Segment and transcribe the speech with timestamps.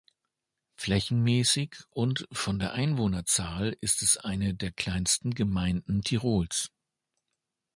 [0.77, 6.71] Flächenmäßig und von der Einwohnerzahl ist es eine der kleinsten Gemeinden Tirols.